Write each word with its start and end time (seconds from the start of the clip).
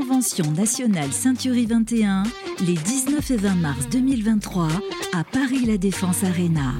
Convention 0.00 0.50
nationale 0.52 1.12
Ceinturie 1.12 1.66
21, 1.66 2.22
les 2.66 2.72
19 2.72 3.32
et 3.32 3.36
20 3.36 3.54
mars 3.56 3.86
2023 3.90 4.68
à 5.12 5.24
Paris 5.24 5.66
La 5.66 5.76
Défense 5.76 6.24
Arena. 6.24 6.72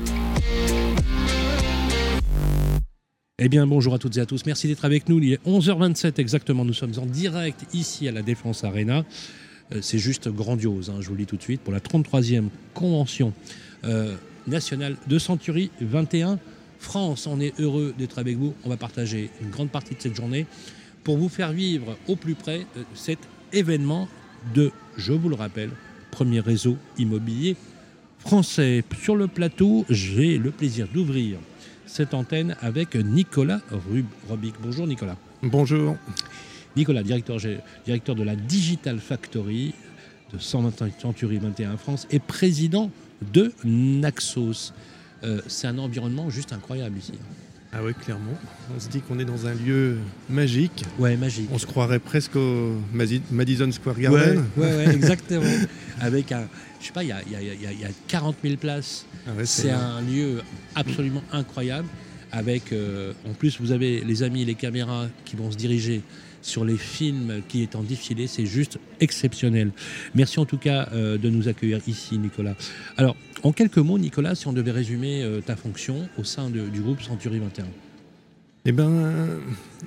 Eh 3.38 3.50
bien, 3.50 3.66
bonjour 3.66 3.92
à 3.92 3.98
toutes 3.98 4.16
et 4.16 4.20
à 4.20 4.26
tous. 4.26 4.46
Merci 4.46 4.68
d'être 4.68 4.86
avec 4.86 5.10
nous. 5.10 5.18
Il 5.18 5.34
est 5.34 5.46
11h27 5.46 6.18
exactement. 6.18 6.64
Nous 6.64 6.72
sommes 6.72 6.94
en 6.96 7.04
direct 7.04 7.66
ici 7.74 8.08
à 8.08 8.12
la 8.12 8.22
Défense 8.22 8.64
Arena. 8.64 9.04
Euh, 9.74 9.80
c'est 9.82 9.98
juste 9.98 10.30
grandiose, 10.30 10.88
hein, 10.88 11.00
je 11.00 11.08
vous 11.08 11.14
le 11.14 11.18
dis 11.18 11.26
tout 11.26 11.36
de 11.36 11.42
suite, 11.42 11.60
pour 11.60 11.74
la 11.74 11.80
33e 11.80 12.48
convention 12.72 13.34
euh, 13.84 14.16
nationale 14.46 14.96
de 15.08 15.18
Century 15.18 15.70
21 15.82 16.38
France. 16.78 17.26
On 17.26 17.38
est 17.38 17.60
heureux 17.60 17.94
d'être 17.98 18.18
avec 18.18 18.38
vous. 18.38 18.54
On 18.64 18.70
va 18.70 18.78
partager 18.78 19.28
une 19.42 19.50
grande 19.50 19.68
partie 19.68 19.94
de 19.94 20.00
cette 20.00 20.16
journée 20.16 20.46
pour 21.04 21.16
vous 21.16 21.28
faire 21.28 21.52
vivre 21.52 21.96
au 22.08 22.16
plus 22.16 22.34
près 22.34 22.66
euh, 22.76 22.82
cet 22.94 23.18
événement 23.52 24.08
de, 24.54 24.70
je 24.96 25.12
vous 25.12 25.28
le 25.28 25.34
rappelle, 25.34 25.70
premier 26.10 26.40
réseau 26.40 26.76
immobilier 26.98 27.56
français. 28.18 28.84
Sur 29.02 29.16
le 29.16 29.26
plateau, 29.26 29.84
j'ai 29.88 30.38
le 30.38 30.50
plaisir 30.50 30.86
d'ouvrir 30.92 31.38
cette 31.86 32.14
antenne 32.14 32.56
avec 32.60 32.94
Nicolas 32.94 33.60
Robic. 34.28 34.54
Bonjour 34.62 34.86
Nicolas. 34.86 35.16
Bonjour. 35.42 35.96
Nicolas, 36.76 37.02
directeur, 37.02 37.38
directeur 37.84 38.14
de 38.14 38.22
la 38.22 38.36
Digital 38.36 39.00
Factory 39.00 39.74
de 40.32 40.38
120 40.38 41.00
Century 41.00 41.38
21 41.38 41.76
France 41.76 42.06
et 42.10 42.20
président 42.20 42.90
de 43.32 43.52
Naxos. 43.64 44.72
Euh, 45.24 45.40
c'est 45.48 45.66
un 45.66 45.78
environnement 45.78 46.30
juste 46.30 46.52
incroyable 46.52 46.98
ici. 46.98 47.12
Ah 47.72 47.78
oui, 47.84 47.94
clairement. 47.94 48.36
On 48.74 48.80
se 48.80 48.88
dit 48.88 49.00
qu'on 49.00 49.18
est 49.20 49.24
dans 49.24 49.46
un 49.46 49.54
lieu 49.54 49.98
magique. 50.28 50.84
Ouais, 50.98 51.16
magique. 51.16 51.48
On 51.52 51.58
se 51.58 51.66
croirait 51.66 52.00
presque 52.00 52.34
au 52.34 52.76
Madison 52.92 53.70
Square 53.70 53.98
Garden. 53.98 54.44
Ouais, 54.56 54.76
ouais, 54.76 54.88
exactement. 54.94 55.44
Avec 56.00 56.32
un, 56.32 56.48
je 56.80 56.86
sais 56.86 56.92
pas, 56.92 57.04
il 57.04 57.10
y 57.10 57.12
a, 57.12 57.22
y, 57.22 57.80
y 57.80 57.84
a, 57.84 57.88
40 58.08 58.36
000 58.42 58.56
places. 58.56 59.06
Ah 59.26 59.30
c'est 59.44 59.70
un 59.70 60.00
lieu 60.00 60.42
absolument 60.74 61.22
incroyable. 61.32 61.88
Avec, 62.32 62.72
euh, 62.72 63.12
en 63.28 63.32
plus, 63.34 63.60
vous 63.60 63.72
avez 63.72 64.00
les 64.00 64.22
amis, 64.22 64.44
les 64.44 64.54
caméras 64.54 65.06
qui 65.24 65.36
vont 65.36 65.50
se 65.50 65.56
diriger 65.56 66.02
sur 66.42 66.64
les 66.64 66.76
films 66.76 67.42
qui 67.48 67.62
est 67.62 67.76
en 67.76 67.82
défilé. 67.82 68.26
C'est 68.26 68.46
juste 68.46 68.78
exceptionnel. 69.00 69.70
Merci 70.14 70.40
en 70.40 70.44
tout 70.44 70.58
cas 70.58 70.88
euh, 70.92 71.18
de 71.18 71.28
nous 71.30 71.48
accueillir 71.48 71.80
ici, 71.86 72.18
Nicolas. 72.18 72.54
Alors, 72.96 73.16
en 73.42 73.52
quelques 73.52 73.78
mots, 73.78 73.98
Nicolas, 73.98 74.34
si 74.34 74.46
on 74.46 74.52
devait 74.52 74.70
résumer 74.70 75.22
euh, 75.22 75.40
ta 75.40 75.56
fonction 75.56 76.08
au 76.18 76.24
sein 76.24 76.50
du 76.50 76.80
groupe 76.80 77.02
Century 77.02 77.38
21 77.38 77.66
eh 78.66 78.72
bien, 78.72 78.90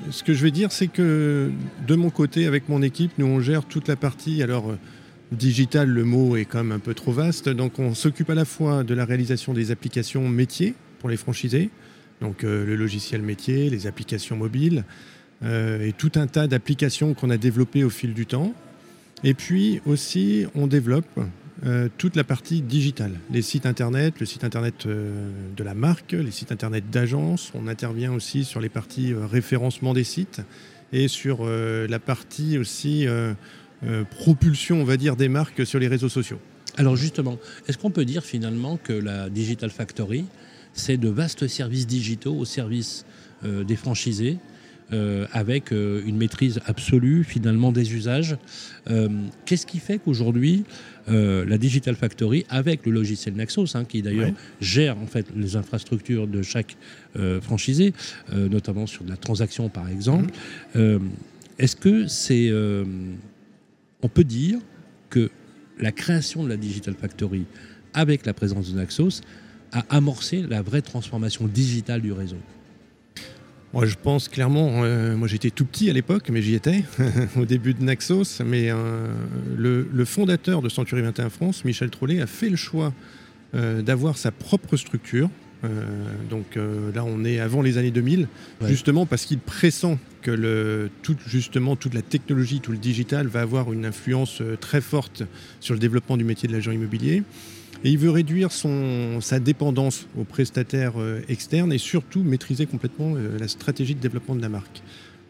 ce 0.10 0.24
que 0.24 0.34
je 0.34 0.42
vais 0.42 0.50
dire, 0.50 0.72
c'est 0.72 0.88
que 0.88 1.52
de 1.88 1.96
mon 1.96 2.10
côté, 2.10 2.48
avec 2.48 2.70
mon 2.70 2.82
équipe, 2.82 3.12
nous 3.20 3.28
on 3.28 3.40
gère 3.40 3.66
toute 3.66 3.88
la 3.88 3.96
partie. 3.96 4.42
Alors, 4.42 4.76
digital, 5.32 5.90
le 5.90 6.04
mot 6.04 6.36
est 6.38 6.46
quand 6.46 6.64
même 6.64 6.72
un 6.72 6.80
peu 6.80 6.94
trop 6.94 7.12
vaste. 7.12 7.50
Donc, 7.50 7.80
on 7.80 7.94
s'occupe 7.94 8.30
à 8.30 8.36
la 8.36 8.46
fois 8.46 8.84
de 8.84 8.94
la 8.94 9.06
réalisation 9.06 9.54
des 9.54 9.72
applications 9.72 10.28
métiers 10.28 10.74
pour 11.00 11.10
les 11.10 11.18
franchisés, 11.18 11.70
donc 12.22 12.44
euh, 12.44 12.66
le 12.66 12.76
logiciel 12.76 13.22
métier, 13.22 13.70
les 13.70 13.88
applications 13.88 14.38
mobiles, 14.38 14.86
euh, 15.44 15.86
et 15.86 15.92
tout 15.92 16.12
un 16.16 16.28
tas 16.28 16.48
d'applications 16.48 17.14
qu'on 17.14 17.30
a 17.30 17.38
développées 17.38 17.84
au 17.84 17.90
fil 17.90 18.14
du 18.14 18.26
temps. 18.26 18.54
Et 19.24 19.34
puis 19.34 19.82
aussi, 19.86 20.46
on 20.56 20.68
développe 20.68 21.20
euh, 21.66 21.90
toute 21.98 22.16
la 22.16 22.24
partie 22.24 22.62
digitale, 22.62 23.20
les 23.32 23.42
sites 23.42 23.66
internet, 23.66 24.20
le 24.20 24.26
site 24.26 24.44
internet 24.44 24.86
euh, 24.86 25.30
de 25.56 25.64
la 25.64 25.74
marque, 25.74 26.14
les 26.14 26.32
sites 26.32 26.52
internet 26.52 26.90
d'agence. 26.90 27.52
On 27.56 27.68
intervient 27.68 28.14
aussi 28.14 28.46
sur 28.46 28.62
les 28.62 28.70
parties 28.70 29.14
référencement 29.14 29.94
des 29.94 30.04
sites 30.04 30.42
et 30.92 31.08
sur 31.08 31.44
la 31.44 31.98
partie 31.98 32.60
aussi 32.60 33.08
propulsion, 34.12 34.80
on 34.80 34.84
va 34.84 34.96
dire, 34.96 35.16
des 35.16 35.28
marques 35.28 35.66
sur 35.66 35.80
les 35.80 35.88
réseaux 35.88 36.08
sociaux. 36.08 36.38
Alors 36.78 36.96
justement, 36.96 37.40
est-ce 37.68 37.80
qu'on 37.80 37.90
peut 37.90 38.06
dire 38.06 38.24
finalement 38.24 38.78
que 38.78 38.94
la 38.94 39.28
Digital 39.32 39.72
Factory, 39.72 40.26
c'est 40.74 40.98
de 40.98 41.10
vastes 41.10 41.48
services 41.48 41.88
digitaux 41.88 42.36
au 42.36 42.46
service 42.46 43.08
des 43.44 43.76
franchisés? 43.76 44.38
Avec 45.32 45.72
euh, 45.72 46.02
une 46.06 46.18
maîtrise 46.18 46.60
absolue 46.66 47.24
finalement 47.24 47.72
des 47.72 47.94
usages. 47.94 48.38
Euh, 48.90 49.10
qu'est-ce 49.46 49.66
qui 49.66 49.80
fait 49.80 50.00
qu'aujourd'hui 50.00 50.64
la 51.06 51.58
Digital 51.58 51.96
Factory, 51.96 52.46
avec 52.48 52.86
le 52.86 52.94
logiciel 52.94 53.36
Naxos, 53.36 53.76
hein, 53.76 53.84
qui 53.84 54.02
d'ailleurs 54.02 54.32
gère 54.62 54.98
en 54.98 55.06
fait 55.06 55.26
les 55.36 55.58
infrastructures 55.58 56.28
de 56.28 56.42
chaque 56.42 56.78
franchisé, 57.42 57.94
notamment 58.34 58.88
sur 58.88 59.04
de 59.04 59.10
la 59.10 59.18
transaction 59.18 59.68
par 59.68 59.90
exemple, 59.90 60.34
mhm. 60.76 61.10
est-ce 61.60 61.76
que 61.76 62.08
c'est, 62.08 62.50
on 64.02 64.08
peut 64.08 64.24
dire 64.24 64.60
que 65.10 65.30
la 65.78 65.92
création 65.92 66.42
de 66.42 66.48
la 66.48 66.56
Digital 66.56 66.94
Factory 66.94 67.44
avec 67.94 68.26
la 68.26 68.34
présence 68.34 68.72
de 68.72 68.78
Naxos 68.78 69.24
a 69.74 69.84
amorcé 69.90 70.42
la 70.42 70.62
vraie 70.62 70.82
transformation 70.82 71.48
digitale 71.48 72.00
du 72.00 72.14
réseau? 72.14 72.40
Moi, 73.74 73.88
je 73.88 73.96
pense 73.96 74.28
clairement, 74.28 74.84
euh, 74.84 75.16
moi 75.16 75.28
j'étais 75.28 75.50
tout 75.50 75.66
petit 75.66 75.90
à 75.90 75.94
l'époque, 75.94 76.30
mais 76.30 76.44
j'y 76.44 76.54
étais, 76.54 76.84
au 77.36 77.46
début 77.46 77.74
de 77.74 77.84
Naxos. 77.84 78.44
Mais 78.46 78.70
euh, 78.70 79.08
le, 79.58 80.06
fondateur 80.06 80.62
de 80.62 80.70
Century 80.70 81.02
21 81.02 81.32
France, 81.32 81.66
Michel 81.66 81.90
Trollet, 81.90 82.22
a 82.22 82.28
fait 82.28 82.50
le 82.50 82.56
choix 82.56 82.94
euh, 83.56 83.82
d'avoir 83.82 84.18
sa 84.18 84.32
propre 84.32 84.78
structure. 84.78 85.28
Donc 86.30 86.58
là, 86.94 87.04
on 87.06 87.24
est 87.24 87.40
avant 87.40 87.62
les 87.62 87.78
années 87.78 87.92
2000, 87.92 88.28
justement 88.64 89.06
parce 89.06 89.26
qu'il 89.26 89.40
pressent 89.40 89.98
que 90.22 90.32
le, 90.32 90.90
tout, 91.02 91.16
justement 91.26 91.76
toute 91.76 91.94
la 91.94 92.02
technologie, 92.02 92.60
tout 92.60 92.72
le 92.72 92.78
digital 92.78 93.28
va 93.28 93.42
avoir 93.42 93.72
une 93.72 93.86
influence 93.86 94.42
très 94.60 94.82
forte 94.82 95.24
sur 95.60 95.74
le 95.74 95.80
développement 95.80 96.18
du 96.18 96.24
métier 96.24 96.48
de 96.48 96.54
l'agent 96.54 96.72
immobilier. 96.72 97.24
Et 97.84 97.92
il 97.92 97.98
veut 97.98 98.10
réduire 98.10 98.52
son, 98.52 99.20
sa 99.20 99.40
dépendance 99.40 100.08
aux 100.18 100.24
prestataires 100.24 100.94
euh, 100.98 101.22
externes 101.28 101.74
et 101.74 101.78
surtout 101.78 102.24
maîtriser 102.24 102.66
complètement 102.66 103.16
euh, 103.16 103.38
la 103.38 103.50
stratégie 103.50 103.94
de 103.94 104.00
développement 104.00 104.36
de 104.36 104.42
la 104.42 104.48
marque. 104.48 104.82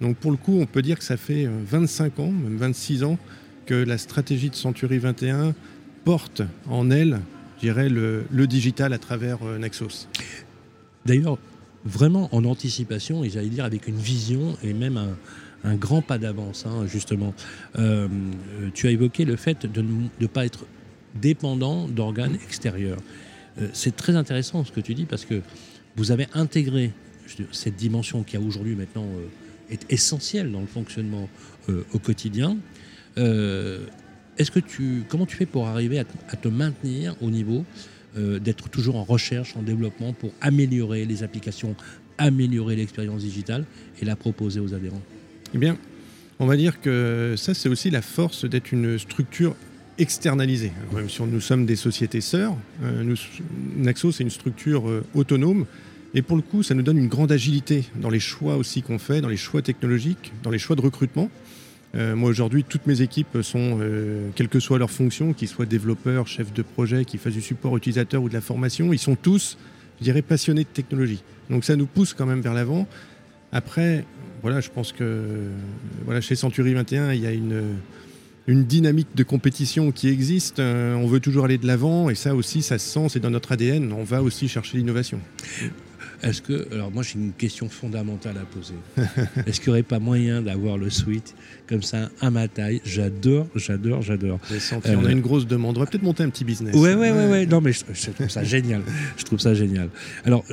Donc 0.01 0.17
pour 0.17 0.29
le 0.29 0.37
coup, 0.37 0.59
on 0.59 0.67
peut 0.67 0.83
dire 0.83 0.99
que 0.99 1.03
ça 1.03 1.17
fait 1.17 1.49
25 1.67 2.19
euh, 2.19 2.21
ans, 2.21 2.31
même 2.31 2.57
26 2.57 3.03
ans, 3.03 3.17
que 3.65 3.73
la 3.73 3.97
stratégie 3.97 4.51
de 4.51 4.55
Century 4.55 4.99
21 4.99 5.55
porte 6.03 6.43
en 6.69 6.91
elle, 6.91 7.21
dirais, 7.67 7.89
le, 7.89 8.47
digital 8.47 8.93
à 8.93 8.97
travers 8.97 9.43
Naxos. 9.59 10.07
D'ailleurs, 11.05 11.37
vraiment 11.85 12.29
en 12.33 12.45
anticipation, 12.45 13.23
et 13.23 13.29
j'allais 13.29 13.49
dire 13.49 13.65
avec 13.65 13.87
une 13.87 13.97
vision 13.97 14.55
et 14.63 14.73
même 14.73 14.97
un, 15.63 15.75
grand 15.75 16.01
pas 16.01 16.17
d'avance, 16.17 16.65
hein, 16.65 16.85
justement. 16.87 17.33
tu 18.73 18.87
as 18.87 18.91
évoqué 18.91 19.25
le 19.25 19.35
fait 19.35 19.65
de 19.65 19.83
ne 20.19 20.27
pas 20.27 20.45
être 20.45 20.65
dépendant 21.15 21.87
d'organes 21.87 22.35
extérieurs. 22.45 22.99
Euh, 23.61 23.67
c'est 23.73 23.95
très 23.95 24.15
intéressant 24.15 24.63
ce 24.63 24.71
que 24.71 24.79
tu 24.79 24.93
dis 24.93 25.05
parce 25.05 25.25
que 25.25 25.41
vous 25.95 26.11
avez 26.11 26.27
intégré 26.33 26.91
cette 27.51 27.75
dimension 27.75 28.23
qui 28.23 28.37
aujourd'hui 28.37 28.75
maintenant 28.75 29.05
euh, 29.05 29.73
est 29.73 29.91
essentielle 29.91 30.51
dans 30.51 30.61
le 30.61 30.67
fonctionnement 30.67 31.29
euh, 31.69 31.85
au 31.93 31.99
quotidien. 31.99 32.57
Est-ce 34.37 34.51
que 34.51 34.59
comment 35.09 35.25
tu 35.25 35.35
fais 35.35 35.45
pour 35.45 35.67
arriver 35.67 35.99
à, 35.99 36.35
te 36.35 36.47
maintenir 36.47 37.15
au 37.21 37.29
niveau 37.29 37.65
d'être 38.15 38.69
toujours 38.69 38.95
en 38.95 39.03
recherche, 39.03 39.55
en 39.57 39.61
développement 39.63 40.13
pour 40.13 40.31
améliorer 40.41 41.05
les 41.05 41.23
applications, 41.23 41.75
améliorer 42.17 42.75
l'expérience 42.75 43.21
digitale 43.21 43.65
et 44.01 44.05
la 44.05 44.15
proposer 44.15 44.59
aux 44.59 44.73
adhérents? 44.73 45.01
Eh 45.53 45.57
bien, 45.57 45.77
on 46.39 46.45
va 46.45 46.57
dire 46.57 46.81
que 46.81 47.35
ça, 47.37 47.53
c'est 47.53 47.69
aussi 47.69 47.89
la 47.89 48.01
force 48.01 48.45
d'être 48.45 48.71
une 48.71 48.97
structure 48.97 49.55
externalisé. 49.97 50.71
Même 50.93 51.09
si 51.09 51.21
nous 51.23 51.41
sommes 51.41 51.65
des 51.65 51.75
sociétés 51.75 52.21
sœurs, 52.21 52.55
euh, 52.83 53.15
Naxo, 53.77 54.11
c'est 54.11 54.23
une 54.23 54.29
structure 54.29 54.89
euh, 54.89 55.03
autonome. 55.13 55.65
Et 56.15 56.21
pour 56.21 56.35
le 56.35 56.41
coup, 56.41 56.63
ça 56.63 56.75
nous 56.75 56.81
donne 56.81 56.97
une 56.97 57.07
grande 57.07 57.31
agilité 57.31 57.85
dans 57.95 58.09
les 58.09 58.19
choix 58.19 58.57
aussi 58.57 58.81
qu'on 58.81 58.99
fait, 58.99 59.21
dans 59.21 59.29
les 59.29 59.37
choix 59.37 59.61
technologiques, 59.61 60.31
dans 60.43 60.51
les 60.51 60.59
choix 60.59 60.75
de 60.75 60.81
recrutement. 60.81 61.29
Euh, 61.95 62.15
moi, 62.15 62.29
aujourd'hui, 62.29 62.63
toutes 62.63 62.87
mes 62.87 63.01
équipes 63.01 63.41
sont, 63.41 63.79
quelle 64.35 64.49
que 64.49 64.59
soit 64.59 64.79
leur 64.79 64.91
fonction, 64.91 65.33
qu'ils 65.33 65.47
soient 65.47 65.65
développeurs, 65.65 66.27
chefs 66.27 66.53
de 66.53 66.61
projet, 66.61 67.05
qui 67.05 67.17
fassent 67.17 67.33
du 67.33 67.41
support 67.41 67.77
utilisateur 67.77 68.23
ou 68.23 68.29
de 68.29 68.33
la 68.33 68.41
formation, 68.41 68.93
ils 68.93 68.99
sont 68.99 69.15
tous, 69.15 69.57
je 69.99 70.03
dirais, 70.03 70.21
passionnés 70.21 70.63
de 70.63 70.69
technologie. 70.69 71.23
Donc 71.49 71.63
ça 71.63 71.75
nous 71.75 71.85
pousse 71.85 72.13
quand 72.13 72.25
même 72.25 72.41
vers 72.41 72.53
l'avant. 72.53 72.87
Après, 73.51 74.05
voilà, 74.41 74.59
je 74.59 74.69
pense 74.69 74.91
que 74.91 75.21
voilà, 76.05 76.21
chez 76.21 76.35
Century 76.35 76.73
21, 76.73 77.13
il 77.13 77.21
y 77.21 77.27
a 77.27 77.31
une 77.31 77.75
une 78.47 78.65
dynamique 78.65 79.15
de 79.15 79.23
compétition 79.23 79.91
qui 79.91 80.09
existe. 80.09 80.59
Euh, 80.59 80.95
on 80.95 81.07
veut 81.07 81.19
toujours 81.19 81.45
aller 81.45 81.57
de 81.57 81.67
l'avant 81.67 82.09
et 82.09 82.15
ça 82.15 82.35
aussi, 82.35 82.61
ça 82.61 82.77
se 82.77 82.89
sent, 82.89 83.07
c'est 83.09 83.19
dans 83.19 83.29
notre 83.29 83.51
ADN. 83.53 83.93
On 83.93 84.03
va 84.03 84.21
aussi 84.21 84.47
chercher 84.47 84.77
l'innovation. 84.77 85.19
Est-ce 86.21 86.41
que, 86.41 86.67
alors 86.73 86.91
moi 86.91 87.03
j'ai 87.03 87.15
une 87.15 87.33
question 87.33 87.69
fondamentale 87.69 88.35
à 88.37 88.45
poser. 88.45 88.75
Est-ce 89.47 89.59
qu'il 89.59 89.69
n'y 89.69 89.73
aurait 89.73 89.83
pas 89.83 89.99
moyen 89.99 90.41
d'avoir 90.41 90.77
le 90.77 90.89
suite 90.89 91.35
comme 91.67 91.83
ça 91.83 92.09
à 92.21 92.29
ma 92.29 92.47
taille? 92.47 92.81
J'adore, 92.85 93.47
j'adore, 93.55 94.01
j'adore. 94.01 94.39
on 94.85 95.05
a 95.05 95.11
une 95.11 95.21
grosse 95.21 95.47
demande. 95.47 95.71
On 95.71 95.73
devrait 95.73 95.87
peut-être 95.91 96.03
monter 96.03 96.23
un 96.23 96.29
petit 96.29 96.45
business. 96.45 96.75
Ouais, 96.75 96.93
ouais, 96.93 97.11
ouais, 97.11 97.27
ouais. 97.27 97.45
Non, 97.45 97.61
mais 97.61 97.71
je, 97.73 98.11
trouve 98.11 98.29
ça 98.29 98.43
génial. 98.43 98.81
Je 99.17 99.23
trouve 99.23 99.39
ça 99.39 99.53
génial. 99.53 99.89
Alors, 100.25 100.43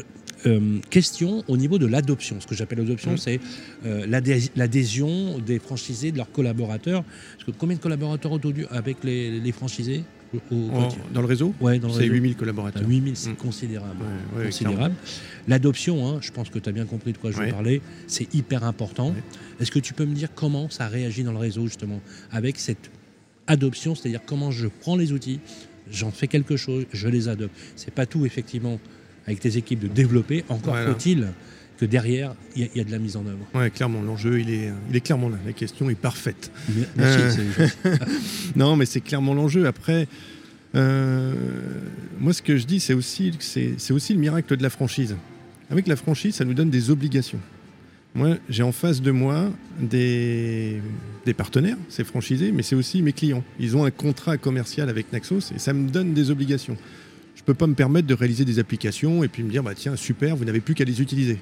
Euh, 0.46 0.78
question 0.88 1.44
au 1.48 1.56
niveau 1.58 1.78
de 1.78 1.87
l'adoption. 1.87 2.40
Ce 2.40 2.46
que 2.46 2.54
j'appelle 2.54 2.78
l'adoption, 2.78 3.12
Mmh. 3.12 3.19
c'est 3.19 3.40
euh, 3.84 4.06
l'adhé- 4.06 4.50
l'adhésion 4.56 5.38
des 5.38 5.58
franchisés, 5.58 6.12
de 6.12 6.16
leurs 6.16 6.32
collaborateurs. 6.32 7.04
Parce 7.34 7.44
que 7.44 7.50
combien 7.50 7.76
de 7.76 7.81
collaborateurs 7.82 8.32
aujourd'hui 8.32 8.64
avec 8.70 9.04
les, 9.04 9.38
les 9.38 9.52
franchisés 9.52 10.02
au- 10.32 10.54
au- 10.54 10.70
En- 10.70 10.88
dans 11.12 11.20
le 11.20 11.26
réseau, 11.26 11.52
Ouais, 11.60 11.78
dans 11.78 11.88
le 11.88 11.92
c'est 11.94 12.00
réseau. 12.00 12.12
8000 12.14 12.32
Ah, 12.37 12.38
collaborateurs. 12.38 12.88
8000, 12.88 13.16
c'est 13.16 13.31
Mm. 13.32 13.37
considérable. 13.37 13.96
Ouais, 14.34 14.38
ouais, 14.40 14.46
considérable. 14.46 14.94
L'adoption, 15.46 16.08
hein, 16.08 16.19
je 16.22 16.31
pense 16.31 16.48
que 16.48 16.58
tu 16.58 16.69
as 16.69 16.72
bien 16.72 16.86
compris 16.86 17.12
de 17.12 17.19
quoi 17.19 17.32
je 17.32 17.36
veux 17.36 17.43
Ouais. 17.44 17.50
parler, 17.50 17.82
c'est 18.06 18.32
hyper 18.34 18.64
important. 18.64 19.14
Est-ce 19.60 19.70
que 19.70 19.78
tu 19.81 19.93
peux 19.93 20.06
me 20.06 20.14
dire 20.14 20.28
comment 20.34 20.70
ça 20.70 20.88
réagit 20.88 21.22
dans 21.22 21.32
le 21.32 21.38
réseau, 21.38 21.66
justement, 21.66 22.00
avec 22.31 22.58
cette 22.58 22.90
adoption, 23.46 23.94
c'est-à-dire 23.94 24.20
comment 24.25 24.50
je 24.50 24.69
prends 24.69 24.96
les 24.96 25.12
outils, 25.12 25.40
j'en 25.93 26.10
fais 26.12 26.28
quelque 26.28 26.56
chose, 26.56 26.86
je 26.93 27.08
les 27.08 27.28
adopte. 27.28 27.54
C'est 27.76 27.93
pas 27.93 28.06
tout, 28.06 28.25
effectivement, 28.25 28.78
avec 29.26 29.40
tes 29.40 29.56
équipes 29.56 29.81
de 29.81 29.88
développer, 29.88 30.44
encore 30.49 30.75
Voilà. 30.75 30.93
faut-il 30.93 31.28
que 31.78 31.87
derrière, 31.87 32.34
il 32.56 32.62
y, 32.62 32.64
a- 32.64 32.69
il 32.75 32.78
y 32.78 32.81
a 32.81 32.84
de 32.84 32.90
la 32.90 32.99
mise 32.99 33.17
en 33.17 33.25
œuvre. 33.26 33.38
Ouais, 33.55 33.70
clairement, 33.70 34.02
l'enjeu, 34.02 34.38
il 34.40 34.50
est, 34.50 34.70
il 34.90 34.96
est 34.96 35.00
clairement 35.00 35.28
là. 35.31 35.37
La 35.46 35.52
question 35.52 35.88
est 35.88 35.94
parfaite. 35.94 36.50
Merci. 36.96 37.40
Euh. 37.87 37.96
Non, 38.56 38.76
mais 38.76 38.84
c'est 38.87 39.00
clairement 39.00 39.32
l'enjeu. 39.34 39.67
Après, 39.67 40.06
euh, 40.75 41.34
moi, 42.19 42.32
ce 42.32 42.43
que 42.43 42.56
je 42.56 42.67
dis, 42.67 42.81
c'est 42.81 42.94
aussi, 42.94 43.32
c'est 43.40 43.93
aussi 43.93 44.12
le 44.14 44.20
miracle 44.20 44.56
de 44.56 44.62
la 44.62 44.70
franchise. 44.70 45.17
Avec 45.70 45.87
la 45.87 45.96
franchise, 45.96 46.34
ça 46.34 46.44
nous 46.44 46.55
donne 46.55 46.70
des 46.70 46.90
obligations. 46.90 47.38
Moi, 48.14 48.37
j'ai 48.49 48.64
en 48.64 48.72
face 48.72 49.00
de 49.00 49.12
moi 49.12 49.50
des, 49.81 50.82
des 51.25 51.32
partenaires, 51.34 51.76
c'est 51.88 52.02
franchisé, 52.05 52.50
mais 52.50 52.62
c'est 52.64 52.75
aussi 52.75 53.02
mes 53.02 53.12
clients. 53.12 53.44
Ils 53.61 53.76
ont 53.76 53.84
un 53.84 53.93
contrat 53.93 54.37
commercial 54.37 54.88
avec 54.88 55.12
Naxos 55.12 55.52
et 55.55 55.58
ça 55.61 55.72
me 55.72 55.88
donne 55.88 56.12
des 56.12 56.31
obligations. 56.31 56.76
Je 57.40 57.42
ne 57.42 57.46
peux 57.46 57.54
pas 57.54 57.66
me 57.66 57.75
permettre 57.75 58.06
de 58.06 58.12
réaliser 58.12 58.44
des 58.44 58.58
applications 58.58 59.25
et 59.25 59.28
puis 59.28 59.42
me 59.42 59.50
dire, 59.50 59.62
bah, 59.62 59.72
tiens, 59.75 59.96
super, 59.96 60.37
vous 60.37 60.44
n'avez 60.44 60.60
plus 60.60 60.75
qu'à 60.75 60.84
les 60.84 61.00
utiliser. 61.00 61.38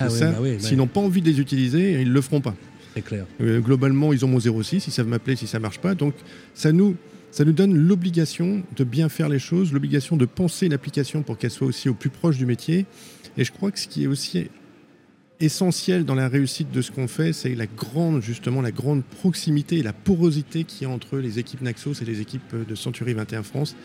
Ah 0.00 0.10
ça. 0.10 0.32
bah 0.32 0.40
ouais. 0.40 0.58
S'ils 0.58 0.76
n'ont 0.76 0.88
pas 0.88 0.98
envie 0.98 1.22
de 1.22 1.30
les 1.30 1.38
utiliser, 1.38 2.00
ils 2.02 2.08
ne 2.08 2.12
le 2.12 2.20
feront 2.20 2.40
pas. 2.40 2.56
c'est 2.96 3.02
clair. 3.02 3.26
Euh, 3.40 3.60
globalement, 3.60 4.12
ils 4.12 4.24
ont 4.24 4.28
mon 4.28 4.40
06, 4.40 4.88
ils 4.88 4.90
savent 4.90 5.06
m'appeler 5.06 5.36
si 5.36 5.46
ça 5.46 5.60
marche 5.60 5.78
pas. 5.78 5.94
Donc, 5.94 6.14
ça 6.52 6.72
nous, 6.72 6.96
ça 7.30 7.44
nous 7.44 7.52
donne 7.52 7.76
l'obligation 7.76 8.64
de 8.76 8.82
bien 8.82 9.08
faire 9.08 9.28
les 9.28 9.38
choses, 9.38 9.72
l'obligation 9.72 10.16
de 10.16 10.24
penser 10.24 10.68
l'application 10.68 11.22
pour 11.22 11.38
qu'elle 11.38 11.52
soit 11.52 11.68
aussi 11.68 11.88
au 11.88 11.94
plus 11.94 12.10
proche 12.10 12.38
du 12.38 12.44
métier. 12.44 12.84
Et 13.38 13.44
je 13.44 13.52
crois 13.52 13.70
que 13.70 13.78
ce 13.78 13.86
qui 13.86 14.02
est 14.02 14.08
aussi 14.08 14.48
essentiel 15.38 16.04
dans 16.04 16.16
la 16.16 16.28
réussite 16.28 16.72
de 16.72 16.82
ce 16.82 16.90
qu'on 16.90 17.06
fait, 17.06 17.32
c'est 17.32 17.54
la 17.54 17.66
grande, 17.66 18.20
justement, 18.20 18.62
la 18.62 18.72
grande 18.72 19.04
proximité 19.04 19.78
et 19.78 19.82
la 19.84 19.92
porosité 19.92 20.64
qu'il 20.64 20.88
y 20.88 20.90
a 20.90 20.92
entre 20.92 21.18
les 21.18 21.38
équipes 21.38 21.62
Naxos 21.62 22.02
et 22.02 22.04
les 22.04 22.20
équipes 22.20 22.54
de 22.66 22.74
Century 22.74 23.14
21 23.14 23.44
France, 23.44 23.76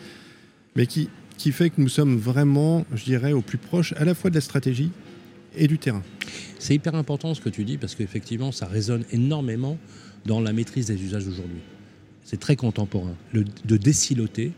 mais 0.76 0.86
qui, 0.86 1.08
qui 1.42 1.50
fait 1.50 1.70
que 1.70 1.80
nous 1.80 1.88
sommes 1.88 2.18
vraiment, 2.18 2.86
je 2.94 3.02
dirais, 3.02 3.32
au 3.32 3.40
plus 3.42 3.58
proche 3.58 3.94
à 3.96 4.04
la 4.04 4.14
fois 4.14 4.30
de 4.30 4.36
la 4.36 4.40
stratégie 4.40 4.92
et 5.56 5.66
du 5.66 5.76
terrain. 5.76 6.04
C'est 6.60 6.72
hyper 6.72 6.94
important 6.94 7.34
ce 7.34 7.40
que 7.40 7.48
tu 7.48 7.64
dis 7.64 7.78
parce 7.78 7.96
qu'effectivement, 7.96 8.52
ça 8.52 8.66
résonne 8.66 9.02
énormément 9.10 9.76
dans 10.24 10.40
la 10.40 10.52
maîtrise 10.52 10.86
des 10.86 11.02
usages 11.02 11.24
d'aujourd'hui. 11.24 11.58
C'est 12.22 12.38
très 12.38 12.54
contemporain. 12.54 13.16
Le- 13.32 13.44
de 13.64 13.76
déciloter, 13.76 14.52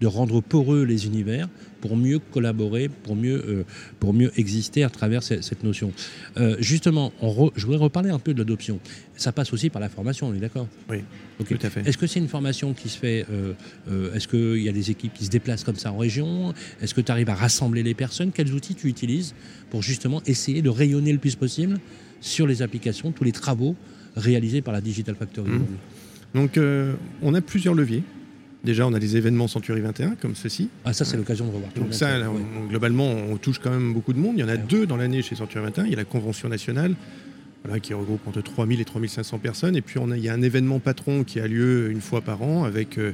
de 0.00 0.06
rendre 0.06 0.40
poreux 0.40 0.84
les 0.84 1.06
univers 1.06 1.48
pour 1.80 1.96
mieux 1.96 2.18
collaborer, 2.18 2.88
pour 2.88 3.16
mieux, 3.16 3.42
euh, 3.46 3.64
pour 4.00 4.12
mieux 4.14 4.30
exister 4.38 4.82
à 4.84 4.90
travers 4.90 5.22
ce- 5.22 5.40
cette 5.42 5.62
notion. 5.64 5.92
Euh, 6.36 6.56
justement, 6.58 7.12
on 7.20 7.30
re- 7.30 7.52
je 7.56 7.64
voudrais 7.66 7.80
reparler 7.80 8.10
un 8.10 8.18
peu 8.18 8.32
de 8.34 8.38
l'adoption. 8.38 8.80
Ça 9.16 9.32
passe 9.32 9.52
aussi 9.52 9.68
par 9.70 9.80
la 9.80 9.88
formation, 9.88 10.28
on 10.28 10.34
est 10.34 10.38
d'accord? 10.38 10.66
Oui, 10.90 10.98
tout 11.46 11.58
à 11.62 11.70
fait. 11.70 11.86
Est-ce 11.86 11.98
que 11.98 12.06
c'est 12.06 12.18
une 12.20 12.28
formation 12.28 12.72
qui 12.74 12.88
se 12.88 12.98
fait 12.98 13.26
euh, 13.30 14.14
Est-ce 14.14 14.26
qu'il 14.28 14.62
y 14.62 14.68
a 14.68 14.72
des 14.72 14.90
équipes 14.90 15.12
qui 15.14 15.24
se 15.26 15.30
déplacent 15.30 15.64
comme 15.64 15.76
ça 15.76 15.92
en 15.92 15.98
région? 15.98 16.52
Est-ce 16.82 16.94
que 16.94 17.00
tu 17.02 17.10
arrives 17.12 17.30
à 17.30 17.34
rassembler 17.34 17.82
les 17.82 17.94
personnes? 17.94 18.30
Quels 18.32 18.52
outils 18.54 18.74
tu 18.74 18.88
utilises 18.88 19.34
pour 19.70 19.82
justement 19.82 20.22
essayer 20.26 20.62
de 20.62 20.70
rayonner 20.70 21.12
le 21.12 21.18
plus 21.18 21.34
possible 21.36 21.78
sur 22.22 22.46
les 22.46 22.62
applications, 22.62 23.12
tous 23.12 23.24
les 23.24 23.32
travaux 23.32 23.74
réalisés 24.16 24.60
par 24.62 24.72
la 24.72 24.80
Digital 24.80 25.14
Factory 25.14 25.48
aujourd'hui? 25.48 25.76
Donc, 26.34 26.58
on 27.22 27.34
a 27.34 27.40
plusieurs 27.40 27.74
leviers. 27.74 28.02
Déjà, 28.62 28.86
on 28.86 28.92
a 28.92 28.98
des 28.98 29.16
événements 29.16 29.48
Century 29.48 29.80
21, 29.80 30.16
comme 30.16 30.34
ceci. 30.34 30.68
Ah, 30.84 30.92
ça, 30.92 31.04
c'est 31.06 31.16
l'occasion 31.16 31.46
de 31.46 31.50
revoir 31.52 31.72
tout 31.72 31.80
Donc 31.80 31.94
ça, 31.94 32.18
là, 32.18 32.30
Ouais. 32.30 32.40
on- 32.62 32.66
globalement, 32.66 33.10
on 33.10 33.36
touche 33.38 33.58
quand 33.58 33.70
même 33.70 33.94
beaucoup 33.94 34.12
de 34.12 34.18
monde. 34.18 34.34
Il 34.36 34.40
y 34.40 34.44
en 34.44 34.48
a 34.48 34.58
deux 34.58 34.86
dans 34.86 34.98
l'année 34.98 35.22
chez 35.22 35.34
Century 35.34 35.64
21. 35.64 35.84
Il 35.86 35.90
y 35.90 35.94
a 35.94 35.96
la 35.96 36.04
convention 36.04 36.48
nationale, 36.50 36.94
voilà, 37.64 37.80
qui 37.80 37.94
regroupe 37.94 38.20
entre 38.28 38.42
3000 38.42 38.78
et 38.80 38.84
3500 38.84 39.38
personnes. 39.38 39.76
Et 39.76 39.80
puis, 39.80 39.98
on 39.98 40.10
a, 40.10 40.16
il 40.18 40.22
y 40.22 40.28
a 40.28 40.34
un 40.34 40.42
événement 40.42 40.78
patron 40.78 41.24
qui 41.24 41.40
a 41.40 41.46
lieu 41.46 41.90
une 41.90 42.02
fois 42.02 42.20
par 42.20 42.42
an, 42.42 42.64
avec 42.64 42.98
euh, 42.98 43.12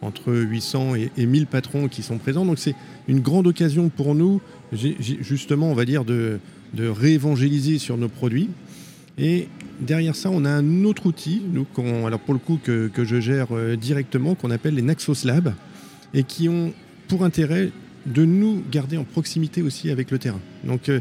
entre 0.00 0.32
800 0.32 0.94
et, 0.94 1.10
et 1.16 1.26
1000 1.26 1.46
patrons 1.48 1.88
qui 1.88 2.02
sont 2.02 2.18
présents. 2.18 2.44
Donc, 2.46 2.60
c'est 2.60 2.76
une 3.08 3.18
grande 3.20 3.48
occasion 3.48 3.88
pour 3.88 4.14
nous, 4.14 4.40
justement, 4.72 5.70
on 5.70 5.74
va 5.74 5.84
dire, 5.86 6.04
de, 6.04 6.38
de 6.74 6.86
réévangéliser 6.86 7.78
sur 7.78 7.96
nos 7.96 8.08
produits. 8.08 8.48
Et 9.18 9.48
derrière 9.80 10.16
ça, 10.16 10.30
on 10.30 10.44
a 10.44 10.50
un 10.50 10.84
autre 10.84 11.06
outil, 11.06 11.42
nous, 11.52 11.64
qu'on- 11.64 12.06
alors 12.06 12.20
pour 12.20 12.34
le 12.34 12.40
coup, 12.40 12.58
que, 12.62 12.88
que 12.88 13.04
je 13.04 13.20
gère 13.20 13.48
euh, 13.52 13.76
directement, 13.76 14.34
qu'on 14.34 14.50
appelle 14.50 14.74
les 14.74 14.82
Naxos 14.82 15.24
Labs, 15.24 15.52
et 16.14 16.22
qui 16.22 16.48
ont 16.48 16.72
pour 17.08 17.24
intérêt 17.24 17.70
de 18.06 18.24
nous 18.24 18.62
garder 18.70 18.96
en 18.96 19.04
proximité 19.04 19.62
aussi 19.62 19.90
avec 19.90 20.10
le 20.10 20.18
terrain. 20.18 20.40
Donc 20.64 20.88
euh, 20.88 21.00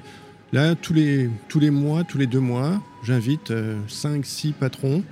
là, 0.54 0.76
tous 0.76 0.94
les, 0.94 1.30
tous 1.50 1.60
les 1.60 1.70
mois, 1.70 2.04
tous 2.04 2.18
les 2.18 2.28
deux 2.28 2.40
mois, 2.40 2.82
j'invite 3.04 3.54
5, 3.88 4.26
6 4.26 4.54
patrons, 4.54 5.04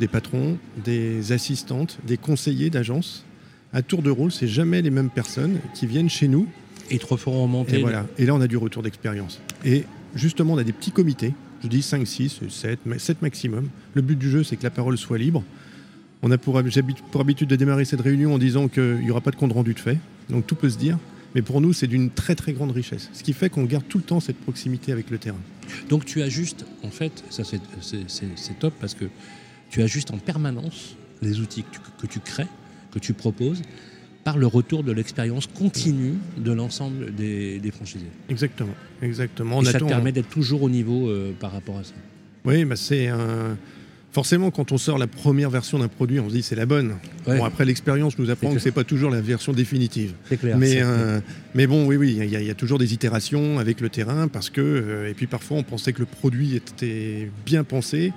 des 0.00 0.08
patrons, 0.08 0.58
des 0.84 1.32
assistantes, 1.32 1.98
des 2.06 2.16
conseillers 2.16 2.70
d'agence. 2.70 3.24
À 3.72 3.82
tour 3.82 4.02
de 4.02 4.10
rôle, 4.10 4.32
c'est 4.32 4.48
jamais 4.48 4.80
les 4.82 4.90
mêmes 4.90 5.10
personnes 5.10 5.58
qui 5.74 5.86
viennent 5.86 6.08
chez 6.08 6.28
nous 6.28 6.46
Et 6.90 6.98
te 6.98 7.06
referont 7.06 7.42
remonter. 7.42 7.78
et, 7.78 7.80
voilà. 7.82 8.06
et 8.18 8.24
là, 8.26 8.34
on 8.34 8.40
a 8.40 8.46
du 8.46 8.56
retour 8.56 8.82
d'expérience. 8.82 9.40
Et 9.64 9.84
justement, 10.14 10.54
on 10.54 10.58
a 10.58 10.64
des 10.64 10.72
petits 10.72 10.92
comités. 10.92 11.34
Je 11.62 11.68
dis 11.68 11.82
5, 11.82 12.06
6, 12.06 12.40
7, 12.48 12.78
7 12.98 13.22
maximum. 13.22 13.68
Le 13.94 14.02
but 14.02 14.18
du 14.18 14.30
jeu, 14.30 14.44
c'est 14.44 14.56
que 14.56 14.62
la 14.62 14.70
parole 14.70 14.96
soit 14.98 15.18
libre. 15.18 15.42
On 16.22 16.30
a 16.30 16.38
pour, 16.38 16.58
habitude 16.58 17.48
de 17.48 17.56
démarrer 17.56 17.84
cette 17.84 18.00
réunion 18.00 18.34
en 18.34 18.38
disant 18.38 18.68
qu'il 18.68 19.00
n'y 19.00 19.10
aura 19.10 19.20
pas 19.20 19.30
de 19.30 19.36
compte 19.36 19.52
rendu 19.52 19.74
de 19.74 19.78
fait. 19.78 19.98
Donc 20.30 20.46
tout 20.46 20.54
peut 20.54 20.70
se 20.70 20.78
dire. 20.78 20.98
Mais 21.34 21.42
pour 21.42 21.60
nous, 21.60 21.72
c'est 21.72 21.86
d'une 21.86 22.10
très 22.10 22.34
très 22.34 22.52
grande 22.52 22.70
richesse. 22.70 23.10
Ce 23.12 23.22
qui 23.22 23.32
fait 23.32 23.50
qu'on 23.50 23.64
garde 23.64 23.84
tout 23.88 23.98
le 23.98 24.04
temps 24.04 24.20
cette 24.20 24.38
proximité 24.38 24.92
avec 24.92 25.10
le 25.10 25.18
terrain. 25.18 25.40
Donc 25.88 26.04
tu 26.04 26.22
ajustes, 26.22 26.64
en 26.82 26.90
fait, 26.90 27.24
ça 27.30 27.42
c'est- 27.44 27.60
top 28.58 28.72
parce 28.80 28.94
que 28.94 29.04
tu 29.70 29.82
ajustes 29.82 30.10
en 30.12 30.18
permanence 30.18 30.96
les 31.20 31.40
outils 31.40 31.64
que 32.00 32.06
tu 32.06 32.20
crées, 32.20 32.46
que 32.90 32.98
tu 32.98 33.12
proposes, 33.12 33.62
par 34.26 34.38
le 34.38 34.48
retour 34.48 34.82
de 34.82 34.90
l'expérience 34.90 35.46
continue 35.46 36.14
de 36.36 36.50
l'ensemble 36.50 37.14
des, 37.14 37.60
des 37.60 37.70
franchisés. 37.70 38.10
Exactement. 38.28 38.74
Exactement. 39.00 39.62
Et 39.62 39.66
ça 39.66 39.78
te 39.78 39.84
permet 39.84 40.10
d'être 40.10 40.28
toujours 40.28 40.62
au 40.64 40.68
niveau 40.68 41.08
euh, 41.08 41.30
par 41.38 41.52
rapport 41.52 41.78
à 41.78 41.84
ça. 41.84 41.94
Oui, 42.44 42.64
bah 42.64 42.74
c'est 42.74 43.06
un. 43.06 43.56
Forcément, 44.10 44.50
quand 44.50 44.72
on 44.72 44.78
sort 44.78 44.98
la 44.98 45.06
première 45.06 45.48
version 45.50 45.78
d'un 45.78 45.86
produit, 45.86 46.18
on 46.18 46.28
se 46.28 46.34
dit 46.34 46.42
c'est 46.42 46.56
la 46.56 46.66
bonne. 46.66 46.96
Ouais. 47.28 47.38
Bon, 47.38 47.44
après, 47.44 47.64
l'expérience 47.64 48.18
nous 48.18 48.28
apprend 48.30 48.52
que 48.52 48.58
c'est 48.58 48.72
pas 48.72 48.82
toujours 48.82 49.10
la 49.10 49.20
version 49.20 49.52
définitive. 49.52 50.14
C'est 50.28 50.38
clair. 50.38 50.56
Mais, 50.58 50.78
euh, 50.82 51.20
mais 51.54 51.68
bon, 51.68 51.86
oui, 51.86 51.94
oui, 51.96 52.16
il 52.18 52.24
y, 52.28 52.34
a- 52.36 52.40
il 52.40 52.46
y 52.46 52.50
a 52.50 52.54
toujours 52.54 52.78
des 52.80 52.94
itérations 52.94 53.60
avec 53.60 53.80
le 53.80 53.90
terrain 53.90 54.26
parce 54.26 54.50
que, 54.50 54.60
euh, 54.60 55.08
et 55.10 55.14
puis 55.14 55.28
parfois 55.28 55.58
on 55.58 55.62
pensait 55.62 55.92
que 55.92 56.00
le 56.00 56.06
produit 56.06 56.56
était 56.56 57.30
bien 57.44 57.62
pensé, 57.62 58.12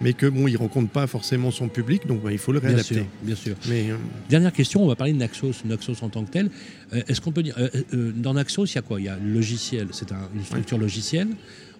mais 0.00 0.12
que 0.12 0.26
bon, 0.26 0.48
il 0.48 0.56
rencontre 0.56 0.90
pas 0.90 1.06
forcément 1.06 1.50
son 1.50 1.68
public, 1.68 2.06
donc 2.06 2.22
bah, 2.22 2.32
il 2.32 2.38
faut 2.38 2.52
le 2.52 2.60
bien 2.60 2.70
réadapter. 2.70 2.94
sûr, 2.94 3.04
bien 3.22 3.34
sûr. 3.36 3.56
Mais 3.68 3.90
euh, 3.90 3.96
Dernière 4.28 4.52
question, 4.52 4.82
on 4.82 4.86
va 4.88 4.96
parler 4.96 5.12
de 5.12 5.18
Naxos, 5.18 5.52
Naxos 5.64 6.02
en 6.02 6.08
tant 6.08 6.24
que 6.24 6.30
tel. 6.30 6.50
Euh, 6.92 7.02
Est-ce 7.08 7.20
qu'on 7.20 7.32
peut 7.32 7.42
dire, 7.42 7.54
euh, 7.58 8.12
dans 8.16 8.34
Naxos, 8.34 8.66
il 8.66 8.74
y 8.74 8.78
a 8.78 8.82
quoi? 8.82 9.00
Il 9.00 9.04
y 9.04 9.08
a 9.08 9.16
le 9.16 9.32
logiciel, 9.32 9.88
c'est 9.92 10.12
un- 10.12 10.28
une 10.34 10.44
structure 10.44 10.78
logicielle 10.78 11.28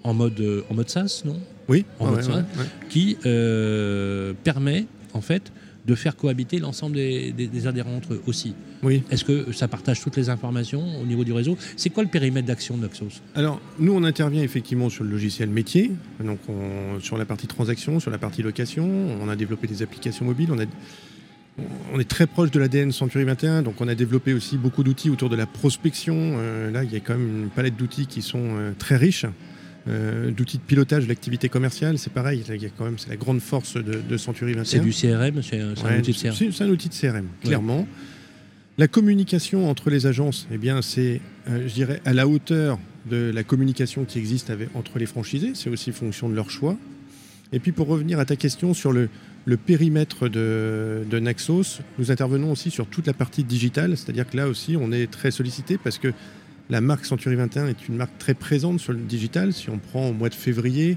en 0.05 0.15
mode, 0.15 0.43
en 0.71 0.75
mode 0.75 0.89
SaaS, 0.91 1.23
non? 1.25 1.39
Oui, 1.69 1.85
En 1.99 2.11
mode 2.11 2.25
ouais, 2.27 2.35
ouais. 2.35 2.45
Qui 2.91 3.17
permet, 4.45 4.87
en 5.13 5.21
fait, 5.21 5.51
de 5.85 5.95
faire 5.95 6.17
cohabiter 6.17 6.59
l'ensemble 6.59 6.97
des, 6.97 7.33
des- 7.33 7.47
des 7.47 7.67
adhérents 7.67 7.95
entre 7.97 8.15
eux 8.15 8.23
aussi. 8.27 8.55
oui. 8.83 9.03
Est-ce 9.11 9.25
que 9.25 9.53
ça 9.53 9.69
partage 9.69 10.01
toutes 10.01 10.17
les 10.17 10.31
informations 10.31 10.83
au 11.01 11.05
niveau 11.05 11.25
du 11.25 11.33
réseau? 11.33 11.59
C'est 11.77 11.91
quoi 11.91 12.03
le 12.03 12.09
périmètre 12.09 12.47
d'action 12.47 12.77
de 12.77 12.83
Naxos 12.83 13.21
Alors, 13.35 13.61
nous, 13.79 13.93
on 13.93 14.03
intervient 14.05 14.43
effectivement 14.43 14.89
sur 14.89 15.05
le 15.05 15.11
logiciel 15.11 15.51
métier, 15.51 15.91
donc 16.25 16.39
on- 16.49 17.01
sur 17.01 17.19
la 17.19 17.25
partie 17.27 17.47
transaction, 17.47 18.01
sur 18.01 18.11
la 18.11 18.19
partie 18.19 18.43
location. 18.43 18.89
On 19.21 19.29
a 19.29 19.37
développé 19.37 19.67
des 19.67 19.83
applications 19.83 20.25
mobiles. 20.25 20.51
On, 20.53 20.59
a- 20.59 20.65
on 21.93 22.01
est 22.01 22.09
très 22.09 22.27
proche 22.27 22.51
de 22.51 22.59
l'ADN 22.59 22.91
Century 22.91 23.25
21, 23.25 23.63
donc 23.63 23.81
on 23.81 23.87
a 23.89 23.95
développé 23.95 24.33
aussi 24.33 24.57
beaucoup 24.57 24.83
d'outils 24.83 25.11
autour 25.11 25.29
de 25.29 25.37
la 25.37 25.47
prospection. 25.47 26.15
Euh, 26.19 26.71
là, 26.71 26.83
il 26.83 26.93
y 26.93 26.97
a 26.97 27.01
quand 27.01 27.15
même 27.17 27.43
une 27.45 27.51
palette 27.51 27.77
d'outils 27.77 28.07
qui 28.07 28.23
sont 28.23 28.41
euh, 28.57 28.73
très 28.79 28.97
riches. 28.97 29.27
Euh, 29.87 30.31
d'outils 30.31 30.57
de 30.57 30.63
pilotage 30.63 31.05
de 31.05 31.09
l'activité 31.11 31.51
commerciale, 31.51 31.99
c'est 31.99 32.13
pareil. 32.13 32.43
Là, 32.49 32.55
il 32.55 32.63
y 32.63 32.67
a 32.67 32.71
quand 32.71 32.87
même, 32.87 32.99
c'est 32.99 33.11
la 33.11 33.17
grande 33.17 33.41
force 33.41 33.75
de, 33.75 34.01
de 34.09 34.17
Century 34.17 34.53
21. 34.55 34.65
C'est 34.65 34.79
du 34.81 34.93
CRM 34.93 35.43
C'est 35.43 35.61
un, 35.61 35.73
outil 35.99 36.13
de 36.13 36.17
CRM 36.17 36.33
c'est- 36.53 36.65
un 36.65 36.69
outil 36.71 36.89
de 36.89 36.95
CRM, 36.95 37.27
clairement. 37.43 37.87
La 38.79 38.89
communication 38.89 39.69
entre 39.69 39.91
les 39.91 40.07
agences, 40.07 40.49
eh 40.51 40.57
bien, 40.59 40.81
c'est, 40.83 41.21
euh, 41.51 41.69
je 41.69 41.75
dirais, 41.75 42.01
à 42.07 42.15
la 42.15 42.27
hauteur 42.27 42.79
de 43.11 43.31
la 43.33 43.45
communication 43.45 44.05
qui 44.07 44.19
existe 44.19 44.49
avec- 44.49 44.71
entre 44.75 44.99
les 44.99 45.07
franchisés. 45.07 45.53
C'est 45.55 45.69
aussi 45.69 45.93
fonction 45.93 46.31
de 46.31 46.35
leur 46.35 46.49
choix. 46.51 46.79
Et 47.53 47.61
puis, 47.61 47.71
pour 47.73 47.87
revenir 47.87 48.19
à 48.19 48.25
ta 48.25 48.37
question 48.37 48.73
sur 48.73 48.91
le, 48.91 49.11
le 49.45 49.57
périmètre 49.59 50.29
de, 50.31 51.03
de 51.09 51.19
Naxos, 51.21 51.81
nous 51.99 52.11
intervenons 52.11 52.51
aussi 52.51 52.71
sur 52.71 52.87
toute 52.87 53.07
la 53.07 53.13
partie 53.13 53.45
digitale. 53.45 53.99
C'est-à-dire 53.99 54.29
que 54.29 54.37
là 54.39 54.49
aussi, 54.49 54.77
on 54.81 54.91
est 54.93 55.09
très 55.11 55.31
sollicité 55.31 55.77
parce 55.77 55.99
que 55.99 56.09
la 56.71 56.81
marque 56.81 57.05
Century 57.05 57.37
21 57.37 57.69
est 57.69 57.89
une 57.89 57.97
marque 57.97 58.17
très 58.19 58.35
présente 58.35 58.81
sur 58.81 58.93
le 58.93 59.01
digital. 59.01 59.53
Si 59.53 59.71
on 59.71 59.79
prend 59.79 60.09
au 60.09 60.13
mois 60.13 60.29
de 60.29 60.35
février, 60.35 60.97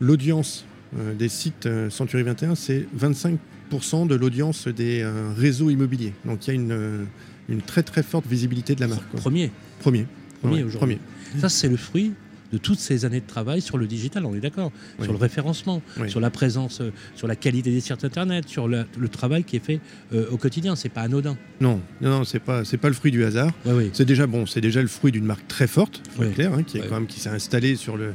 l'audience 0.00 0.64
euh, 0.98 1.14
des 1.14 1.28
sites 1.28 1.66
euh, 1.66 1.90
Century 1.90 2.22
21, 2.22 2.54
c'est 2.54 2.86
25% 2.98 4.06
de 4.06 4.14
l'audience 4.14 4.68
des 4.68 5.02
euh, 5.02 5.32
réseaux 5.36 5.70
immobiliers. 5.70 6.12
Donc 6.24 6.46
il 6.46 6.50
y 6.50 6.50
a 6.52 6.54
une, 6.54 7.06
une, 7.48 7.62
très 7.62 7.82
très 7.82 8.02
forte 8.02 8.26
visibilité 8.26 8.74
de 8.74 8.80
la 8.80 8.88
marque. 8.88 9.08
Premier. 9.16 9.50
Premier. 9.80 10.06
Premier 10.42 10.62
aujourd'hui. 10.62 10.98
Ça, 11.38 11.48
c'est 11.48 11.68
le 11.68 11.76
fruit 11.76 12.12
de 12.52 12.58
toutes 12.58 12.78
ces 12.78 13.04
années 13.04 13.20
de 13.20 13.26
travail 13.26 13.60
sur 13.60 13.78
le 13.78 13.86
digital, 13.86 14.24
on 14.26 14.34
est 14.34 14.40
d'accord, 14.40 14.72
sur 15.00 15.12
le 15.12 15.18
référencement, 15.18 15.82
sur 16.06 16.20
la 16.20 16.30
présence, 16.30 16.82
sur 17.14 17.26
la 17.26 17.36
qualité 17.36 17.70
des 17.70 17.80
sites 17.80 18.04
internet, 18.04 18.48
sur 18.48 18.68
le, 18.68 18.86
travail 19.10 19.44
qui 19.44 19.56
est 19.56 19.64
fait 19.64 19.80
au 20.30 20.36
quotidien. 20.36 20.76
C'est 20.76 20.88
pas 20.88 21.02
anodin. 21.02 21.36
Non, 21.60 21.80
non, 22.00 22.24
c'est 22.24 22.40
pas, 22.40 22.64
c'est 22.64 22.76
pas 22.76 22.88
le 22.88 22.94
fruit 22.94 23.10
du 23.10 23.24
hasard. 23.24 23.52
c'est 23.92 24.04
déjà 24.04 24.26
bon, 24.26 24.46
c'est 24.46 24.60
déjà 24.60 24.82
le 24.82 24.88
fruit 24.88 25.12
d'une 25.12 25.24
marque 25.24 25.46
très 25.48 25.66
forte, 25.66 26.02
faut 26.16 26.24
clair, 26.30 26.52
hein, 26.52 26.62
qui 26.62 26.78
est 26.78 26.86
quand 26.88 26.96
même 26.96 27.06
qui 27.06 27.20
s'est 27.20 27.30
installée 27.30 27.76
sur 27.76 27.96
le 27.96 28.12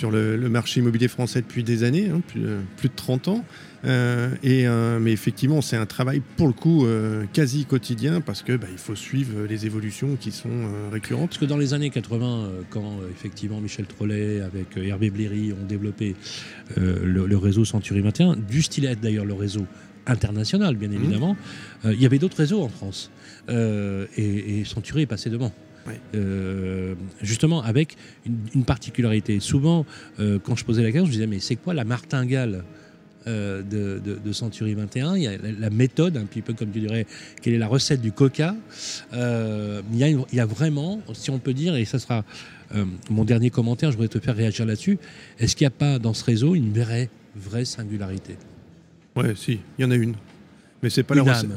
sur 0.00 0.10
le, 0.10 0.48
marché 0.48 0.80
immobilier 0.80 1.08
français 1.08 1.42
depuis 1.42 1.62
des 1.62 1.84
années, 1.84 2.08
hein, 2.08 2.22
plus, 2.26 2.40
de 2.40 2.94
30 2.96 3.28
ans. 3.28 3.44
Euh, 3.84 4.30
et, 4.42 4.66
euh, 4.66 4.98
mais 4.98 5.12
effectivement, 5.12 5.60
c'est 5.60 5.76
un 5.76 5.84
travail 5.84 6.22
pour 6.38 6.46
le 6.46 6.54
coup 6.54 6.86
euh, 6.86 7.24
quasi 7.34 7.66
quotidien 7.66 8.22
parce 8.22 8.42
que 8.42 8.56
bah, 8.56 8.66
il 8.72 8.78
faut 8.78 8.94
suivre 8.94 9.44
les 9.46 9.66
évolutions 9.66 10.16
qui 10.18 10.32
sont 10.32 10.70
récurrentes. 10.90 11.28
Parce 11.28 11.38
que 11.38 11.44
dans 11.44 11.58
les 11.58 11.74
années 11.74 11.90
80, 11.90 12.48
quand 12.70 13.00
effectivement 13.10 13.60
Michel 13.60 13.86
Trollet 13.86 14.40
avec 14.40 14.74
Hervé 14.78 15.10
Bléry 15.10 15.52
ont 15.52 15.66
développé 15.66 16.16
le, 16.76 17.36
réseau 17.36 17.66
Century 17.66 18.00
21, 18.00 18.36
du 18.36 18.62
style 18.62 18.90
d'ailleurs 19.00 19.26
le 19.26 19.34
réseau 19.34 19.66
international, 20.06 20.76
bien 20.76 20.88
mmh. 20.88 20.94
évidemment, 20.94 21.36
il 21.84 22.00
y 22.00 22.06
avait 22.06 22.18
d'autres 22.18 22.38
réseaux 22.38 22.62
en 22.62 22.70
France. 22.70 23.10
et, 23.50 24.60
et 24.60 24.64
Century 24.64 25.02
est 25.02 25.06
passé 25.06 25.28
devant. 25.28 25.52
Euh, 26.14 26.94
justement 27.22 27.62
avec 27.62 27.96
une, 28.26 28.64
particularité. 28.64 29.40
Souvent, 29.40 29.86
euh, 30.18 30.38
quand 30.42 30.56
je 30.56 30.64
posais 30.64 30.82
la 30.82 30.92
question, 30.92 31.06
je 31.06 31.12
disais, 31.12 31.26
mais 31.26 31.40
c'est 31.40 31.56
quoi 31.56 31.74
la 31.74 31.84
martingale 31.84 32.64
euh, 33.26 33.62
de, 33.62 34.32
Century 34.32 34.74
21 34.74 35.16
Il 35.16 35.22
y 35.22 35.26
a 35.26 35.32
la, 35.58 35.70
méthode, 35.70 36.16
un 36.16 36.24
petit 36.24 36.42
peu 36.42 36.52
comme 36.52 36.70
tu 36.70 36.80
dirais, 36.80 37.06
quelle 37.42 37.54
est 37.54 37.58
la 37.58 37.66
recette 37.66 38.00
du 38.00 38.12
coca 38.12 38.54
il, 39.12 40.24
y 40.32 40.40
a, 40.40 40.46
vraiment, 40.46 41.00
si 41.12 41.30
on 41.30 41.38
peut 41.38 41.54
dire, 41.54 41.74
et 41.76 41.84
ça 41.84 41.98
sera 41.98 42.24
mon 43.10 43.24
dernier 43.24 43.50
commentaire, 43.50 43.90
je 43.90 43.96
voudrais 43.96 44.08
te 44.08 44.20
faire 44.20 44.36
réagir 44.36 44.64
là-dessus, 44.64 44.98
est-ce 45.38 45.56
qu'il 45.56 45.64
n'y 45.64 45.72
a 45.74 45.76
pas 45.76 45.98
dans 45.98 46.14
ce 46.14 46.24
réseau 46.24 46.54
une 46.54 46.72
vraie, 46.72 47.08
vraie 47.34 47.64
singularité? 47.64 48.36
Ouais, 49.16 49.34
si, 49.34 49.58
il 49.78 49.82
y 49.82 49.84
en 49.84 49.90
a 49.90 49.96
une. 49.96 50.14
Mais 50.82 50.90
c'est 50.90 51.02
pas 51.02 51.14
la 51.14 51.22
recette. 51.22 51.50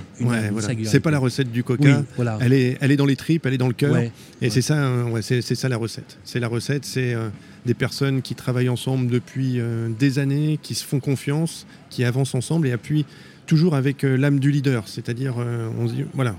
C'est 0.83 0.99
pas 0.99 1.11
la 1.11 1.19
recette 1.19 1.51
du 1.51 1.63
coca. 1.63 2.03
Elle 2.41 2.53
est, 2.53 2.77
elle 2.81 2.91
est 2.91 2.97
dans 2.97 3.05
les 3.05 3.15
tripes, 3.15 3.45
elle 3.45 3.53
est 3.53 3.57
dans 3.57 3.67
le 3.67 3.73
cœur. 3.73 3.97
et 4.41 4.49
c'est 4.49 4.61
ça, 4.61 4.85
hein, 4.85 5.21
c'est 5.21 5.41
ça 5.41 5.69
la 5.69 5.77
recette. 5.77 6.17
C'est 6.23 6.39
la 6.39 6.47
recette, 6.47 6.85
c'est 6.85 7.13
euh, 7.13 7.29
des 7.65 7.73
personnes 7.73 8.21
qui 8.21 8.35
travaillent 8.35 8.69
ensemble 8.69 9.07
depuis 9.07 9.59
euh, 9.59 9.89
des 9.97 10.19
années, 10.19 10.59
qui 10.61 10.75
se 10.75 10.83
font 10.83 10.99
confiance, 10.99 11.65
qui 11.89 12.03
avancent 12.03 12.35
ensemble 12.35 12.67
et 12.67 12.71
appuient 12.71 13.05
toujours 13.45 13.75
avec 13.75 14.03
euh, 14.03 14.17
l'âme 14.17 14.39
du 14.39 14.51
leader. 14.51 14.87
C'est-à-dire, 14.87 15.35
on 15.79 15.85
dit, 15.85 16.05
voilà, 16.13 16.35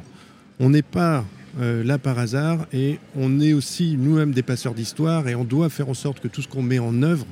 on 0.61 0.71
n'est 0.71 0.83
pas 0.83 1.25
là 1.61 1.99
par 1.99 2.19
hasard 2.19 2.67
et 2.73 2.99
on 3.17 3.41
est 3.41 3.53
aussi 3.53 3.97
nous-mêmes 3.97 4.33
des 4.33 4.43
passeurs 4.43 4.75
d'histoire 4.75 5.29
et 5.29 5.37
on 5.37 5.45
doit 5.45 5.69
faire 5.69 5.89
en 5.89 5.95
sorte 5.95 6.19
que 6.19 6.27
tout 6.27 6.43
ce 6.43 6.49
qu'on 6.49 6.63
met 6.63 6.81
en 6.81 7.03
œuvre 7.03 7.27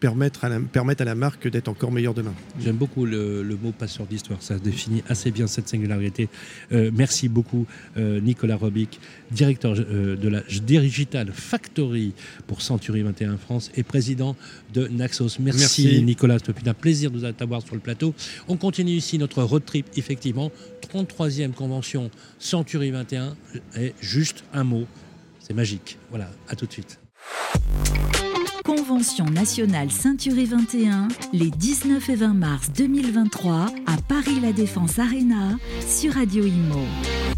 permettre 0.00 0.44
à 0.44 0.48
la, 0.48 0.58
permettre 0.58 1.02
à 1.02 1.04
la 1.04 1.14
marque 1.14 1.46
d'être 1.46 1.68
encore 1.68 1.92
meilleure 1.92 2.14
demain. 2.14 2.34
J'aime 2.60 2.76
beaucoup 2.76 3.04
le, 3.04 3.44
mot 3.62 3.72
passeur 3.72 4.06
d'histoire, 4.06 4.42
ça 4.42 4.58
définit 4.58 5.02
assez 5.08 5.30
bien 5.30 5.46
cette 5.46 5.68
singularité. 5.68 6.28
Euh, 6.72 6.90
merci 6.92 7.28
beaucoup 7.28 7.66
euh, 7.96 8.20
Nicolas 8.20 8.56
Robic, 8.56 8.98
directeur 9.30 9.74
euh, 9.78 10.16
de 10.16 10.28
la 10.28 10.40
Digital 10.40 11.30
Factory 11.32 12.14
pour 12.46 12.62
Century 12.62 13.02
21 13.02 13.36
France 13.36 13.70
et 13.76 13.82
président 13.82 14.34
de 14.72 14.88
Naxos. 14.88 15.38
Merci, 15.38 16.02
Nicolas, 16.02 16.38
c'est 16.44 16.68
un 16.68 16.74
plaisir 16.74 17.10
de 17.10 17.30
t'avoir 17.30 17.62
sur 17.62 17.74
le 17.74 17.80
plateau. 17.80 18.14
On 18.48 18.56
continue 18.56 18.92
ici 18.92 19.18
notre 19.18 19.42
road 19.42 19.64
trip, 19.64 19.86
effectivement, 19.96 20.50
33e 20.92 21.52
convention 21.52 22.10
Century 22.38 22.90
21 22.90 23.36
et 23.78 23.92
juste 24.00 24.44
un 24.54 24.64
mot, 24.64 24.86
c'est 25.40 25.54
magique. 25.54 25.98
Voilà, 26.08 26.30
à 26.48 26.56
tout 26.56 26.66
de 26.66 26.72
suite. 26.72 26.98
Convention 28.64 29.24
nationale 29.26 29.90
Ceinturé 29.90 30.44
21, 30.44 31.08
les 31.32 31.50
19 31.50 32.08
et 32.10 32.14
20 32.14 32.34
mars 32.34 32.70
2023 32.76 33.66
à 33.86 33.96
Paris 34.08 34.40
La 34.40 34.52
Défense 34.52 34.98
Arena 34.98 35.56
sur 35.86 36.14
Radio 36.14 36.44
Imo. 36.44 37.29